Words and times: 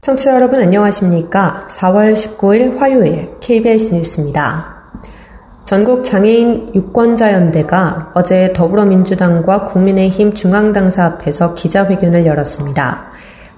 청취자 0.00 0.34
여러분 0.34 0.60
안녕하십니까? 0.60 1.64
4월 1.68 2.14
19일 2.14 2.76
화요일 2.76 3.38
KBS 3.38 3.94
뉴스입니다. 3.94 4.82
전국 5.62 6.02
장애인 6.02 6.74
유권자연대가 6.74 8.10
어제 8.14 8.52
더불어민주당과 8.52 9.64
국민의힘 9.64 10.34
중앙당사 10.34 11.04
앞에서 11.04 11.54
기자회견을 11.54 12.26
열었습니다. 12.26 13.11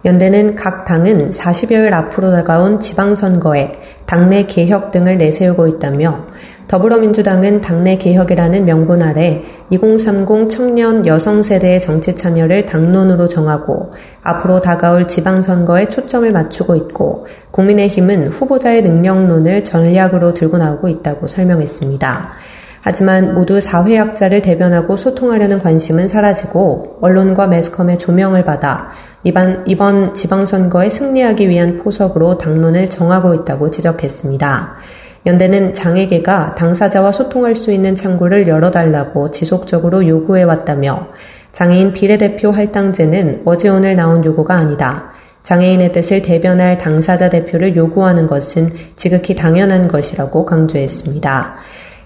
연대는 0.05 0.55
각 0.55 0.85
당은 0.85 1.31
40여일 1.31 1.95
앞으로 1.95 2.31
다가온 2.31 2.79
지방선거에 2.79 3.73
당내 4.05 4.45
개혁 4.45 4.91
등을 4.91 5.17
내세우고 5.17 5.67
있다며 5.67 6.27
더불어민주당은 6.69 7.63
당내 7.63 7.97
개혁이라는 7.97 8.67
명분 8.67 9.03
아래 9.03 9.43
2030 9.71 10.51
청년 10.51 11.07
여성 11.07 11.43
세대의 11.43 11.81
정치 11.81 12.15
참여를 12.15 12.67
당론으로 12.67 13.29
정하고 13.29 13.93
앞으로 14.23 14.61
다가올 14.61 15.07
지방선거에 15.07 15.87
초점을 15.87 16.31
맞추고 16.31 16.77
있고 16.77 17.27
국민의힘은 17.51 18.29
후보자의 18.29 18.83
능력론을 18.83 19.65
전략으로 19.65 20.35
들고 20.35 20.59
나오고 20.59 20.89
있다고 20.89 21.27
설명했습니다. 21.27 22.33
하지만 22.87 23.35
모두 23.35 23.63
사회학자를 23.63 24.43
대변하고 24.43 24.99
소통하려는 24.99 25.59
관심은 25.59 26.07
사라지고 26.07 26.99
언론과 27.01 27.47
매스컴의 27.47 27.99
조명을 27.99 28.45
받아 28.45 28.91
이번, 29.23 29.65
이번 29.67 30.13
지방선거에 30.13 30.91
승리하기 30.91 31.49
위한 31.49 31.79
포석으로 31.79 32.37
당론을 32.37 32.91
정하고 32.91 33.33
있다고 33.37 33.71
지적했습니다. 33.71 34.75
연대는 35.25 35.73
장애계가 35.73 36.57
당사자와 36.57 37.13
소통할 37.13 37.55
수 37.55 37.73
있는 37.73 37.95
창구를 37.95 38.47
열어달라고 38.49 39.31
지속적으로 39.31 40.07
요구해왔다며 40.07 41.09
장애인 41.53 41.95
비례대표 41.95 42.51
할당제는 42.51 43.45
어제 43.47 43.71
오늘 43.71 43.97
나온 43.97 44.23
요구가 44.27 44.57
아니다. 44.57 45.13
장애인의 45.43 45.93
뜻을 45.93 46.21
대변할 46.21 46.77
당사자 46.77 47.31
대표를 47.31 47.77
요구하는 47.77 48.27
것은 48.27 48.73
지극히 48.97 49.35
당연한 49.35 49.89
것이라고 49.89 50.45
강조했습니다. 50.45 51.57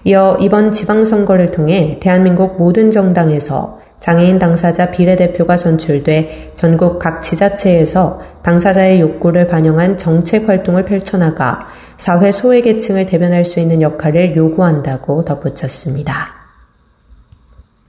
이어 0.05 0.37
이번 0.39 0.71
지방선거를 0.71 1.51
통해 1.51 1.97
대한민국 1.99 2.57
모든 2.57 2.89
정당에서 2.89 3.79
장애인 3.99 4.39
당사자 4.39 4.91
비례대표가 4.91 5.57
선출돼 5.57 6.53
전국 6.55 6.99
각 6.99 7.21
지자체에서 7.21 8.21
당사자의 8.43 9.01
욕구를 9.01 9.47
반영한 9.47 9.97
정책 9.97 10.47
활동을 10.47 10.85
펼쳐나가 10.85 11.67
사회 11.97 12.31
소외계층을 12.31 13.05
대변할 13.05 13.43
수 13.43 13.59
있는 13.59 13.81
역할을 13.81 14.37
요구한다고 14.37 15.25
덧붙였습니다. 15.25 16.13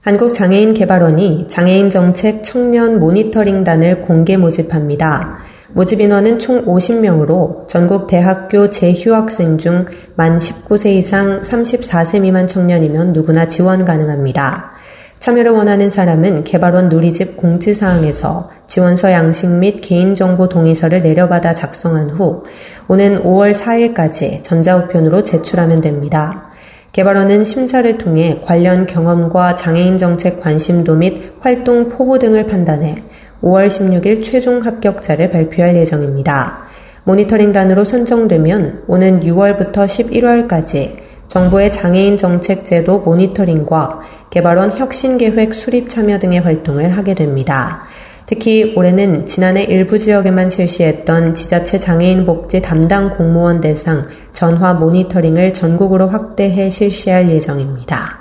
한국장애인개발원이 0.01 1.47
장애인 1.47 1.89
정책 1.89 2.43
청년 2.43 2.99
모니터링단을 2.99 4.01
공개 4.01 4.35
모집합니다. 4.35 5.37
모집 5.73 6.01
인원은 6.01 6.39
총 6.39 6.65
50명으로 6.65 7.67
전국 7.67 8.07
대학교 8.07 8.69
재휴학생 8.69 9.57
중 9.57 9.85
만 10.15 10.37
19세 10.37 10.87
이상 10.87 11.39
34세 11.39 12.21
미만 12.21 12.45
청년이면 12.45 13.13
누구나 13.13 13.47
지원 13.47 13.85
가능합니다. 13.85 14.71
참여를 15.17 15.51
원하는 15.51 15.89
사람은 15.89 16.43
개발원 16.43 16.89
누리집 16.89 17.37
공지사항에서 17.37 18.49
지원서 18.67 19.11
양식 19.11 19.47
및 19.49 19.79
개인정보 19.81 20.49
동의서를 20.49 21.01
내려받아 21.01 21.53
작성한 21.53 22.09
후 22.09 22.43
오는 22.87 23.23
5월 23.23 23.53
4일까지 23.53 24.43
전자우편으로 24.43 25.23
제출하면 25.23 25.81
됩니다. 25.81 26.49
개발원은 26.91 27.43
심사를 27.43 27.97
통해 27.97 28.41
관련 28.43 28.85
경험과 28.85 29.55
장애인 29.55 29.97
정책 29.97 30.41
관심도 30.41 30.95
및 30.95 31.33
활동 31.39 31.87
포부 31.87 32.19
등을 32.19 32.47
판단해 32.47 33.03
5월 33.41 33.67
16일 33.67 34.23
최종 34.23 34.59
합격자를 34.59 35.29
발표할 35.29 35.75
예정입니다. 35.75 36.67
모니터링단으로 37.03 37.83
선정되면 37.83 38.83
오는 38.87 39.19
6월부터 39.21 39.85
11월까지 39.85 40.97
정부의 41.27 41.71
장애인 41.71 42.17
정책 42.17 42.65
제도 42.65 42.99
모니터링과 42.99 44.01
개발원 44.29 44.71
혁신 44.71 45.17
계획 45.17 45.53
수립 45.53 45.89
참여 45.89 46.19
등의 46.19 46.41
활동을 46.41 46.89
하게 46.89 47.15
됩니다. 47.15 47.83
특히 48.25 48.73
올해는 48.75 49.25
지난해 49.25 49.63
일부 49.63 49.97
지역에만 49.97 50.49
실시했던 50.49 51.33
지자체 51.33 51.79
장애인 51.79 52.25
복지 52.25 52.61
담당 52.61 53.17
공무원 53.17 53.59
대상 53.59 54.05
전화 54.31 54.73
모니터링을 54.73 55.53
전국으로 55.53 56.07
확대해 56.07 56.69
실시할 56.69 57.29
예정입니다. 57.29 58.20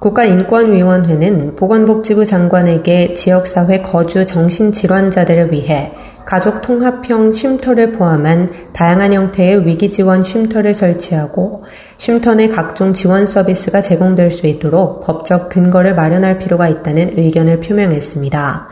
국가인권위원회는 0.00 1.56
보건복지부 1.56 2.24
장관에게 2.24 3.12
지역사회 3.12 3.82
거주 3.82 4.24
정신질환자들을 4.24 5.52
위해 5.52 5.92
가족 6.24 6.62
통합형 6.62 7.32
쉼터를 7.32 7.92
포함한 7.92 8.50
다양한 8.72 9.12
형태의 9.12 9.66
위기지원 9.66 10.22
쉼터를 10.22 10.72
설치하고 10.72 11.64
쉼터 11.98 12.34
내 12.34 12.48
각종 12.48 12.94
지원 12.94 13.26
서비스가 13.26 13.82
제공될 13.82 14.30
수 14.30 14.46
있도록 14.46 15.02
법적 15.02 15.50
근거를 15.50 15.94
마련할 15.94 16.38
필요가 16.38 16.68
있다는 16.68 17.18
의견을 17.18 17.60
표명했습니다. 17.60 18.68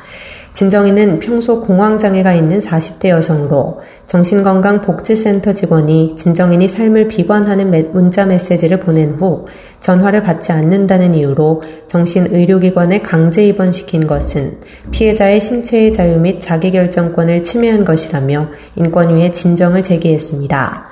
진정이는 0.59 1.21
평소 1.21 1.61
공황장애가 1.61 2.35
있는 2.35 2.59
40대 2.59 3.11
여성으로 3.11 3.79
정신건강복지센터 4.07 5.53
직원이 5.53 6.17
진정인이 6.17 6.67
삶을 6.67 7.07
비관하는 7.07 7.93
문자 7.93 8.27
메시지를 8.27 8.81
보낸 8.81 9.15
후 9.21 9.47
전화를 9.79 10.25
받지 10.25 10.51
않는다는 10.51 11.15
이유로 11.15 11.63
정신의료기관에 11.87 13.03
강제 13.03 13.47
입원시킨 13.47 14.09
것은 14.09 14.59
피해자의 14.91 15.41
신체의 15.41 15.93
자유 15.93 16.19
및 16.19 16.41
자기결정권을 16.41 17.45
침해한 17.45 17.85
것이라며 17.85 18.49
인권위에 18.75 19.31
진정을 19.31 19.85
제기했습니다. 19.85 20.89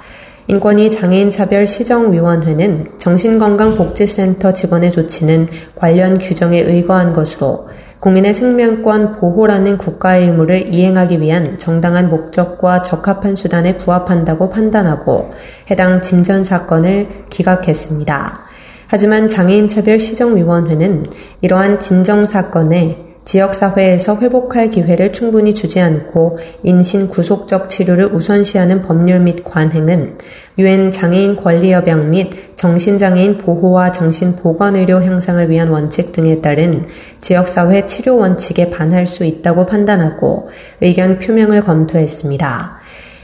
인권위 0.47 0.93
장애인차별 0.93 1.67
시정위원회는 1.67 2.99
정신건강복지센터 2.99 4.53
직원의 4.53 4.93
조치는 4.93 5.49
관련 5.75 6.19
규정에 6.19 6.61
의거한 6.61 7.13
것으로 7.13 7.67
국민의 8.01 8.35
생명권 8.35 9.17
보호라는 9.17 9.79
국가의 9.79 10.27
의무를 10.27 10.73
이행하기 10.73 11.21
위한 11.21 11.59
정당한 11.59 12.11
목적과 12.11 12.83
적합한 12.83 13.37
수단에 13.37 13.79
부합한다고 13.79 14.51
판단하고 14.51 15.31
해당 15.71 16.03
진전 16.03 16.45
사건을 16.45 17.25
기각했습니다. 17.31 18.45
하지만 18.89 19.29
장애인차별 19.29 19.99
시정위원회는 19.99 21.07
이러한 21.41 21.81
진정 21.81 22.25
사건에 22.25 23.06
지역사회에서 23.27 24.19
회복할 24.21 24.71
기회를 24.71 25.13
충분히 25.13 25.53
주지 25.53 25.81
않고 25.81 26.39
인신 26.63 27.09
구속적 27.09 27.69
치료를 27.69 28.07
우선시하는 28.07 28.83
법률 28.83 29.21
및 29.21 29.45
관행은 29.45 30.19
유엔 30.59 30.93
장애인 30.93 31.37
권리협약 31.37 32.07
및 32.07 32.31
정신장애인 32.57 33.39
보호와 33.39 33.91
정신보건의료 33.91 35.03
향상을 35.03 35.51
위한 35.51 35.69
원칙 35.69 36.13
등에 36.13 36.41
따른 36.41 36.87
지역사회 37.21 37.87
치료 37.87 38.17
원칙에 38.17 38.71
반할 38.71 39.09
수 39.09 39.25
있다고 39.25 39.67
판단하고 39.67 40.49
의견 40.81 41.19
표명을 41.19 41.63
검토했습니다. 41.63 42.79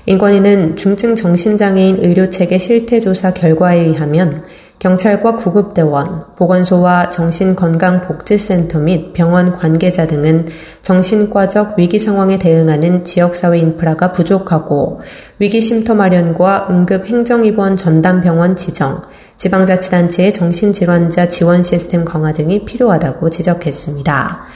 인권위는 0.06 0.74
중증 0.74 1.14
정신장애인 1.14 1.98
의료체계 2.02 2.58
실태조사 2.58 3.34
결과에 3.34 3.78
의하면 3.78 4.42
경찰과 4.82 5.36
구급대원, 5.36 6.34
보건소와 6.34 7.10
정신건강복지센터 7.10 8.80
및 8.80 9.12
병원 9.12 9.52
관계자 9.52 10.08
등은 10.08 10.48
정신과적 10.82 11.78
위기 11.78 12.00
상황에 12.00 12.36
대응하는 12.36 13.04
지역사회 13.04 13.58
인프라가 13.58 14.10
부족하고 14.10 14.98
위기 15.38 15.60
쉼터 15.60 15.94
마련과 15.94 16.66
응급 16.68 17.06
행정입원 17.06 17.76
전담병원 17.76 18.56
지정, 18.56 19.02
지방자치단체의 19.36 20.32
정신질환자 20.32 21.28
지원 21.28 21.62
시스템 21.62 22.04
강화 22.04 22.32
등이 22.32 22.64
필요하다고 22.64 23.30
지적했습니다. 23.30 24.46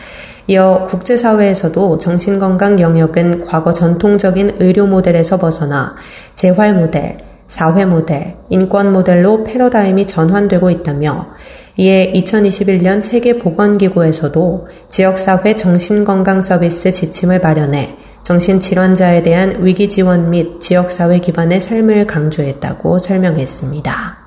이어 0.49 0.87
국제사회에서도 0.89 1.99
정신건강 1.99 2.81
영역은 2.81 3.45
과거 3.45 3.73
전통적인 3.73 4.57
의료 4.59 4.89
모델에서 4.89 5.39
벗어나 5.39 5.95
재활 6.35 6.75
모델, 6.75 7.19
사회 7.49 7.85
모델, 7.85 8.37
인권 8.51 8.93
모델로 8.93 9.45
패러다임이 9.45 10.07
전환되고 10.07 10.71
있다며 10.71 11.29
이에 11.77 12.13
2021년 12.15 13.03
세계보건기구에서도 13.03 14.67
지역사회 14.89 15.57
정신건강 15.57 16.41
서비스 16.41 16.91
지침을 16.91 17.41
마련해 17.41 17.97
정신질환자에 18.23 19.23
대한 19.23 19.65
위기 19.65 19.89
지원 19.89 20.31
및 20.31 20.61
지역사회 20.61 21.21
기반의 21.21 21.61
삶을 21.61 22.07
강조했다고 22.07 22.99
설명했습니다. 22.99 24.27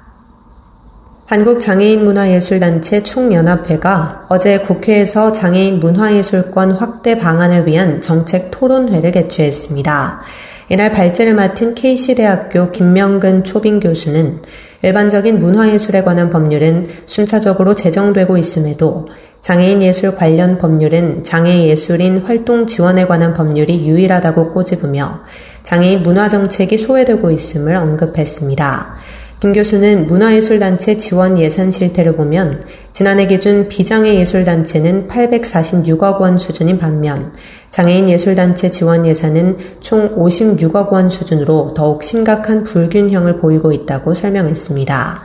한국장애인문화예술단체 1.26 3.04
총연합회가 3.04 4.28
어제 4.30 4.60
국회에서 4.60 5.32
장애인 5.32 5.80
문화예술권 5.80 6.72
확대 6.72 7.20
방안을 7.20 7.68
위한 7.68 8.02
정책 8.02 8.50
토론회를 8.50 9.12
개최했습니다. 9.12 10.22
이날 10.72 10.92
발제를 10.92 11.34
맡은 11.34 11.74
KC대학교 11.74 12.72
김명근 12.72 13.44
초빙 13.44 13.80
교수는 13.80 14.38
일반적인 14.84 15.40
문화예술에 15.40 16.04
관한 16.04 16.30
법률은 16.30 16.86
순차적으로 17.08 17.74
제정되고 17.74 18.38
있음에도 18.38 19.08
장애인 19.42 19.82
예술 19.82 20.16
관련 20.16 20.60
법률은 20.60 21.24
장애 21.24 21.68
예술인 21.68 22.20
활동 22.20 22.68
지원에 22.68 23.08
관한 23.08 23.34
법률이 23.34 23.88
유일하다고 23.88 24.52
꼬집으며 24.52 25.22
장애인 25.64 26.04
문화 26.04 26.30
정책이 26.30 26.78
소외되고 26.78 27.32
있음을 27.32 27.76
언급했습니다. 27.76 28.96
김 29.40 29.54
교수는 29.54 30.08
문화예술단체 30.08 30.98
지원 30.98 31.38
예산 31.38 31.72
실태를 31.72 32.18
보면 32.18 32.62
지난해 32.92 33.26
기준 33.26 33.70
비장애 33.70 34.16
예술단체는 34.16 35.08
846억 35.08 36.20
원 36.20 36.38
수준인 36.38 36.78
반면 36.78 37.32
장애인 37.70 38.10
예술단체 38.10 38.70
지원 38.72 39.06
예산은 39.06 39.58
총 39.80 40.16
56억 40.16 40.92
원 40.92 41.10
수준으로 41.10 41.74
더욱 41.76 42.04
심각한 42.04 42.64
불균형을 42.64 43.40
보이고 43.40 43.72
있다고 43.72 44.14
설명했습니다. 44.14 45.24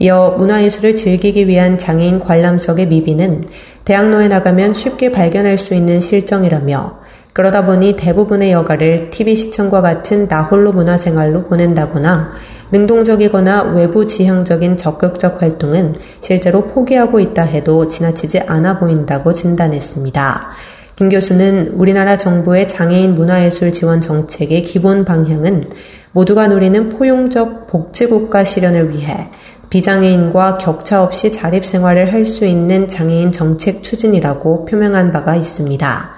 이어 0.00 0.36
문화예술을 0.38 0.94
즐기기 0.94 1.48
위한 1.48 1.76
장애인 1.76 2.20
관람석의 2.20 2.86
미비는 2.86 3.48
대학로에 3.84 4.28
나가면 4.28 4.72
쉽게 4.72 5.10
발견할 5.10 5.58
수 5.58 5.74
있는 5.74 6.00
실정이라며 6.00 7.00
그러다 7.32 7.64
보니 7.64 7.94
대부분의 7.94 8.52
여가를 8.52 9.10
TV 9.10 9.34
시청과 9.34 9.80
같은 9.80 10.28
나홀로 10.28 10.72
문화생활로 10.72 11.44
보낸다거나 11.44 12.32
능동적이거나 12.70 13.62
외부 13.74 14.06
지향적인 14.06 14.76
적극적 14.76 15.40
활동은 15.40 15.96
실제로 16.20 16.66
포기하고 16.66 17.18
있다 17.18 17.42
해도 17.42 17.88
지나치지 17.88 18.40
않아 18.40 18.78
보인다고 18.78 19.32
진단했습니다. 19.32 20.50
김 20.98 21.10
교수는 21.10 21.74
우리나라 21.76 22.18
정부의 22.18 22.66
장애인 22.66 23.14
문화예술 23.14 23.70
지원 23.70 24.00
정책의 24.00 24.64
기본 24.64 25.04
방향은 25.04 25.70
모두가 26.10 26.48
누리는 26.48 26.88
포용적 26.88 27.68
복지국가 27.68 28.42
실현을 28.42 28.90
위해 28.90 29.30
비장애인과 29.70 30.58
격차 30.58 31.00
없이 31.00 31.30
자립생활을 31.30 32.12
할 32.12 32.26
수 32.26 32.44
있는 32.46 32.88
장애인 32.88 33.30
정책 33.30 33.84
추진이라고 33.84 34.64
표명한 34.64 35.12
바가 35.12 35.36
있습니다. 35.36 36.10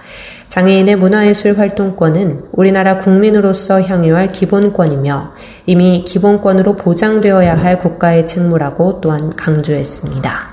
장애인의 0.48 0.96
문화예술 0.96 1.58
활동권은 1.58 2.44
우리나라 2.52 2.96
국민으로서 2.96 3.82
향유할 3.82 4.32
기본권이며 4.32 5.34
이미 5.66 6.04
기본권으로 6.06 6.76
보장되어야 6.76 7.54
할 7.54 7.78
국가의 7.78 8.26
책무라고 8.26 9.02
또한 9.02 9.36
강조했습니다. 9.36 10.49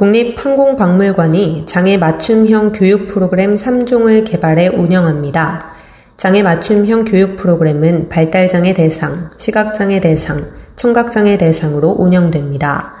국립항공박물관이 0.00 1.66
장애 1.66 1.98
맞춤형 1.98 2.72
교육 2.72 3.06
프로그램 3.06 3.54
3종을 3.54 4.24
개발해 4.24 4.68
운영합니다. 4.68 5.72
장애 6.16 6.42
맞춤형 6.42 7.04
교육 7.04 7.36
프로그램은 7.36 8.08
발달장애 8.08 8.72
대상, 8.72 9.28
시각장애 9.36 10.00
대상, 10.00 10.52
청각장애 10.74 11.36
대상으로 11.36 11.90
운영됩니다. 11.98 12.94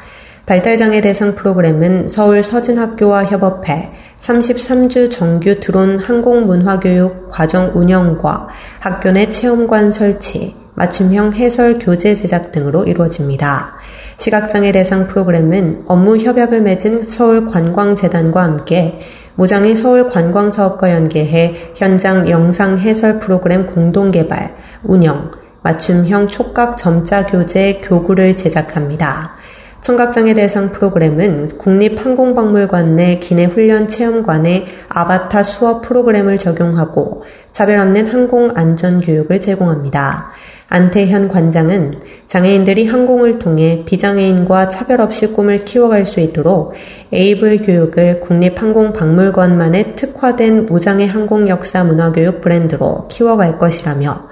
발달장애 0.44 1.00
대상 1.00 1.34
프로그램은 1.36 2.08
서울 2.08 2.42
서진학교와 2.42 3.24
협업해 3.24 3.92
33주 4.20 5.10
정규 5.10 5.58
드론 5.58 5.98
항공문화교육 5.98 7.30
과정 7.30 7.72
운영과 7.74 8.48
학교 8.78 9.10
내 9.10 9.30
체험관 9.30 9.90
설치, 9.90 10.54
맞춤형 10.74 11.34
해설 11.34 11.78
교재 11.78 12.14
제작 12.14 12.52
등으로 12.52 12.84
이루어집니다. 12.84 13.74
시각장애 14.18 14.72
대상 14.72 15.06
프로그램은 15.06 15.84
업무 15.86 16.16
협약을 16.16 16.62
맺은 16.62 17.06
서울관광재단과 17.06 18.42
함께 18.42 19.00
무장의 19.34 19.76
서울관광사업과 19.76 20.92
연계해 20.92 21.72
현장 21.74 22.28
영상 22.28 22.78
해설 22.78 23.18
프로그램 23.18 23.66
공동 23.66 24.10
개발, 24.10 24.56
운영, 24.82 25.30
맞춤형 25.62 26.28
촉각 26.28 26.76
점자 26.76 27.26
교재 27.26 27.80
교구를 27.82 28.36
제작합니다. 28.36 29.36
청각장애 29.80 30.34
대상 30.34 30.72
프로그램은 30.72 31.56
국립항공박물관 31.56 32.96
내 32.96 33.18
기내 33.18 33.46
훈련 33.46 33.88
체험관에 33.88 34.66
아바타 34.88 35.42
수업 35.42 35.80
프로그램을 35.82 36.36
적용하고 36.36 37.24
차별 37.50 37.78
없는 37.78 38.06
항공 38.06 38.50
안전 38.54 39.00
교육을 39.00 39.40
제공합니다. 39.40 40.32
안태현 40.68 41.28
관장은 41.28 42.00
장애인들이 42.26 42.86
항공을 42.86 43.38
통해 43.38 43.82
비장애인과 43.86 44.68
차별 44.68 45.00
없이 45.00 45.28
꿈을 45.28 45.64
키워갈 45.64 46.04
수 46.04 46.20
있도록 46.20 46.74
에이블 47.12 47.58
교육을 47.62 48.20
국립항공박물관만의 48.20 49.96
특화된 49.96 50.66
무장애 50.66 51.06
항공 51.06 51.48
역사 51.48 51.82
문화교육 51.82 52.40
브랜드로 52.40 53.08
키워갈 53.08 53.58
것이라며 53.58 54.28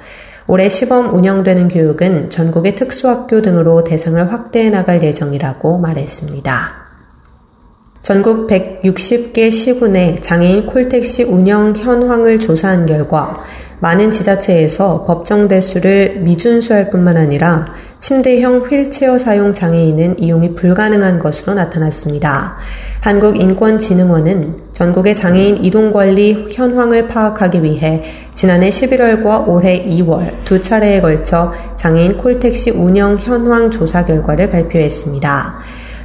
올해 0.50 0.70
시범 0.70 1.14
운영되는 1.14 1.68
교육은 1.68 2.30
전국의 2.30 2.74
특수학교 2.74 3.42
등으로 3.42 3.84
대상을 3.84 4.32
확대해 4.32 4.70
나갈 4.70 5.02
예정이라고 5.02 5.76
말했습니다. 5.76 6.88
전국 8.00 8.48
160개 8.48 9.52
시군의 9.52 10.22
장애인 10.22 10.64
콜택시 10.64 11.24
운영 11.24 11.76
현황을 11.76 12.38
조사한 12.38 12.86
결과 12.86 13.44
많은 13.80 14.10
지자체에서 14.10 15.04
법정 15.04 15.46
대수를 15.46 16.20
미준수할 16.20 16.90
뿐만 16.90 17.16
아니라 17.16 17.66
침대형 18.00 18.62
휠체어 18.62 19.18
사용 19.18 19.52
장애인은 19.52 20.18
이용이 20.18 20.54
불가능한 20.54 21.20
것으로 21.20 21.54
나타났습니다. 21.54 22.56
한국인권진흥원은 23.00 24.58
전국의 24.72 25.14
장애인 25.14 25.64
이동관리 25.64 26.48
현황을 26.50 27.06
파악하기 27.06 27.62
위해 27.62 28.02
지난해 28.34 28.70
11월과 28.70 29.46
올해 29.46 29.80
2월 29.82 30.44
두 30.44 30.60
차례에 30.60 31.00
걸쳐 31.00 31.52
장애인 31.76 32.16
콜택시 32.18 32.70
운영 32.70 33.16
현황 33.16 33.70
조사 33.70 34.04
결과를 34.04 34.50
발표했습니다. 34.50 35.58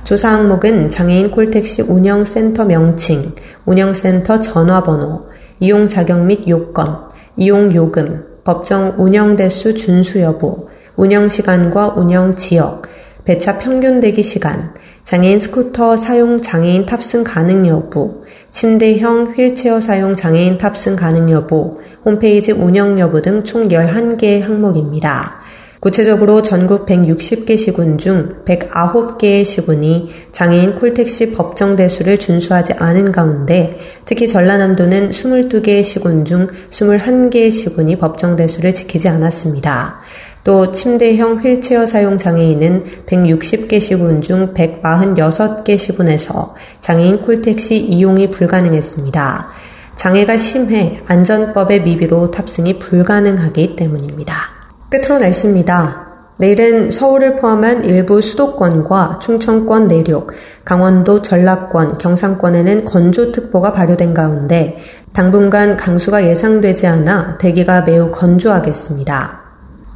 조사 0.03 0.29
항목은 0.29 0.89
장애인 0.89 1.31
콜택시 1.31 1.83
운영센터 1.83 2.65
명칭, 2.65 3.33
운영센터 3.65 4.39
전화번호, 4.41 5.27
이용 5.61 5.87
자격 5.87 6.25
및 6.25 6.45
요건, 6.47 7.12
이용 7.35 7.73
요금, 7.73 8.25
법정 8.43 8.95
운영 8.97 9.35
대수 9.35 9.73
준수 9.73 10.19
여부, 10.21 10.67
운영 10.95 11.29
시간과 11.29 11.95
운영 11.97 12.35
지역, 12.35 12.83
배차 13.25 13.57
평균 13.57 13.99
대기 13.99 14.21
시간, 14.21 14.73
장애인 15.03 15.39
스쿠터 15.39 15.97
사용 15.97 16.37
장애인 16.37 16.85
탑승 16.85 17.23
가능 17.23 17.65
여부, 17.67 18.23
침대형 18.51 19.33
휠체어 19.35 19.79
사용 19.79 20.15
장애인 20.15 20.57
탑승 20.57 20.95
가능 20.95 21.29
여부, 21.31 21.79
홈페이지 22.05 22.51
운영 22.51 22.99
여부 22.99 23.21
등 23.21 23.43
총 23.43 23.67
11개의 23.69 24.41
항목입니다. 24.41 25.42
구체적으로 25.83 26.41
전국 26.41 26.85
160개 26.85 27.57
시군 27.57 27.97
중 27.97 28.41
109개의 28.45 29.43
시군이 29.43 30.11
장애인 30.31 30.75
콜택시 30.75 31.33
법정 31.33 31.75
대수를 31.75 32.17
준수하지 32.17 32.71
않은 32.77 33.11
가운데 33.11 33.77
특히 34.05 34.29
전라남도는 34.29 35.09
22개의 35.09 35.83
시군 35.83 36.23
중 36.23 36.47
21개의 36.71 37.51
시군이 37.51 37.97
법정 37.97 38.37
대수를 38.37 38.73
지키지 38.73 39.09
않았습니다. 39.09 39.99
또 40.45 40.71
침대형 40.71 41.43
휠체어 41.43 41.85
사용 41.85 42.17
장애인은 42.17 42.85
160개 43.05 43.81
시군 43.81 44.21
중 44.21 44.53
146개 44.53 45.77
시군에서 45.77 46.55
장애인 46.79 47.19
콜택시 47.19 47.75
이용이 47.75 48.31
불가능했습니다. 48.31 49.49
장애가 49.97 50.37
심해 50.37 51.01
안전법의 51.07 51.81
미비로 51.81 52.31
탑승이 52.31 52.79
불가능하기 52.79 53.75
때문입니다. 53.75 54.52
끝으로 54.93 55.17
날씨입니다. 55.17 56.03
내일은 56.37 56.91
서울을 56.91 57.37
포함한 57.37 57.83
일부 57.83 58.21
수도권과 58.21 59.17
충청권 59.19 59.87
내륙, 59.87 60.31
강원도 60.65 61.23
전라권, 61.23 61.97
경상권에는 61.97 62.85
건조특보가 62.85 63.73
발효된 63.73 64.13
가운데 64.13 64.77
당분간 65.11 65.77
강수가 65.77 66.27
예상되지 66.27 66.85
않아 66.85 67.39
대기가 67.39 67.81
매우 67.81 68.11
건조하겠습니다. 68.11 69.41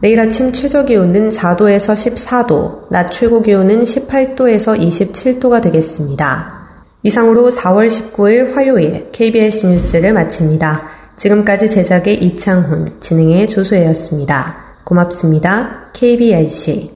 내일 0.01 0.19
아침 0.19 0.51
최저 0.51 0.85
기온은 0.85 1.29
4도에서 1.29 1.93
14도, 1.93 2.89
낮 2.89 3.11
최고 3.11 3.43
기온은 3.43 3.81
18도에서 3.81 4.79
27도가 4.79 5.61
되겠습니다. 5.61 6.55
이상으로 7.03 7.49
4월 7.49 7.87
19일 7.87 8.55
화요일 8.55 9.11
KBS 9.11 9.67
뉴스를 9.67 10.13
마칩니다. 10.13 10.87
지금까지 11.17 11.69
제작의 11.69 12.23
이창훈, 12.23 12.97
진행의 12.99 13.47
조소혜였습니다. 13.47 14.66
고맙습니다. 14.87 15.91
KBRC 15.91 16.93